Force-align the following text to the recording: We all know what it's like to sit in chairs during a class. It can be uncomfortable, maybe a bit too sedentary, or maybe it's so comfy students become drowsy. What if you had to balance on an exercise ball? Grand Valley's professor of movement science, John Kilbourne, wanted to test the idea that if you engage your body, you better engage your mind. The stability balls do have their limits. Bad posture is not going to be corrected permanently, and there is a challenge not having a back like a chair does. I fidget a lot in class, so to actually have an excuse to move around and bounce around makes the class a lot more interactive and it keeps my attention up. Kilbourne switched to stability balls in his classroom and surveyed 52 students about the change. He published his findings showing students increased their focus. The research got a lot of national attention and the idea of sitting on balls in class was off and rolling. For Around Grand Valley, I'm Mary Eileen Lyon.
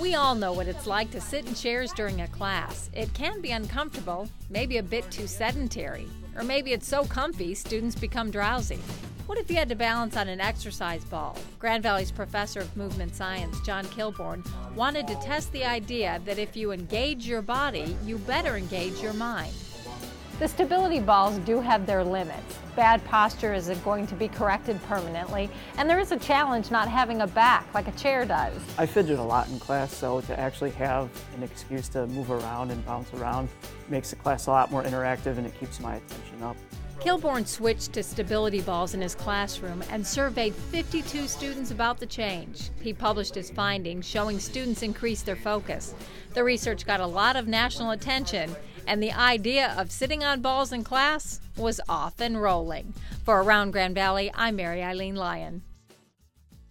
We 0.00 0.14
all 0.14 0.36
know 0.36 0.52
what 0.52 0.68
it's 0.68 0.86
like 0.86 1.10
to 1.10 1.20
sit 1.20 1.46
in 1.46 1.54
chairs 1.56 1.92
during 1.92 2.20
a 2.20 2.28
class. 2.28 2.88
It 2.92 3.12
can 3.14 3.40
be 3.40 3.50
uncomfortable, 3.50 4.28
maybe 4.48 4.76
a 4.78 4.82
bit 4.82 5.10
too 5.10 5.26
sedentary, 5.26 6.06
or 6.36 6.44
maybe 6.44 6.72
it's 6.72 6.86
so 6.86 7.04
comfy 7.04 7.52
students 7.54 7.96
become 7.96 8.30
drowsy. 8.30 8.78
What 9.26 9.38
if 9.38 9.50
you 9.50 9.56
had 9.56 9.68
to 9.70 9.74
balance 9.74 10.16
on 10.16 10.28
an 10.28 10.40
exercise 10.40 11.04
ball? 11.04 11.36
Grand 11.58 11.82
Valley's 11.82 12.12
professor 12.12 12.60
of 12.60 12.76
movement 12.76 13.14
science, 13.16 13.60
John 13.62 13.84
Kilbourne, 13.86 14.46
wanted 14.76 15.08
to 15.08 15.16
test 15.16 15.50
the 15.50 15.64
idea 15.64 16.20
that 16.24 16.38
if 16.38 16.56
you 16.56 16.70
engage 16.70 17.26
your 17.26 17.42
body, 17.42 17.96
you 18.06 18.18
better 18.18 18.56
engage 18.56 19.00
your 19.00 19.14
mind. 19.14 19.52
The 20.38 20.46
stability 20.46 21.00
balls 21.00 21.36
do 21.38 21.60
have 21.60 21.84
their 21.84 22.04
limits. 22.04 22.58
Bad 22.76 23.04
posture 23.06 23.54
is 23.54 23.68
not 23.68 23.82
going 23.82 24.06
to 24.06 24.14
be 24.14 24.28
corrected 24.28 24.80
permanently, 24.84 25.50
and 25.76 25.90
there 25.90 25.98
is 25.98 26.12
a 26.12 26.16
challenge 26.16 26.70
not 26.70 26.86
having 26.86 27.22
a 27.22 27.26
back 27.26 27.66
like 27.74 27.88
a 27.88 27.92
chair 27.92 28.24
does. 28.24 28.54
I 28.78 28.86
fidget 28.86 29.18
a 29.18 29.22
lot 29.22 29.48
in 29.48 29.58
class, 29.58 29.92
so 29.92 30.20
to 30.20 30.38
actually 30.38 30.70
have 30.70 31.10
an 31.34 31.42
excuse 31.42 31.88
to 31.88 32.06
move 32.06 32.30
around 32.30 32.70
and 32.70 32.86
bounce 32.86 33.12
around 33.14 33.48
makes 33.88 34.10
the 34.10 34.16
class 34.16 34.46
a 34.46 34.50
lot 34.50 34.70
more 34.70 34.84
interactive 34.84 35.38
and 35.38 35.46
it 35.46 35.58
keeps 35.58 35.80
my 35.80 35.96
attention 35.96 36.40
up. 36.44 36.56
Kilbourne 37.00 37.46
switched 37.46 37.92
to 37.92 38.02
stability 38.02 38.60
balls 38.60 38.94
in 38.94 39.00
his 39.00 39.14
classroom 39.14 39.84
and 39.90 40.04
surveyed 40.04 40.52
52 40.54 41.28
students 41.28 41.70
about 41.70 41.98
the 41.98 42.06
change. 42.06 42.70
He 42.80 42.92
published 42.92 43.36
his 43.36 43.50
findings 43.50 44.04
showing 44.06 44.40
students 44.40 44.82
increased 44.82 45.24
their 45.24 45.36
focus. 45.36 45.94
The 46.34 46.42
research 46.42 46.86
got 46.86 46.98
a 46.98 47.06
lot 47.06 47.36
of 47.36 47.46
national 47.46 47.92
attention 47.92 48.54
and 48.88 49.02
the 49.02 49.12
idea 49.12 49.74
of 49.76 49.92
sitting 49.92 50.24
on 50.24 50.40
balls 50.40 50.72
in 50.72 50.82
class 50.82 51.40
was 51.58 51.78
off 51.88 52.20
and 52.20 52.40
rolling. 52.40 52.94
For 53.22 53.42
Around 53.42 53.72
Grand 53.72 53.94
Valley, 53.94 54.32
I'm 54.34 54.56
Mary 54.56 54.82
Eileen 54.82 55.14
Lyon. 55.14 55.62